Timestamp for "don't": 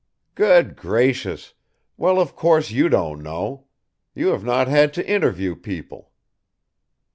2.89-3.21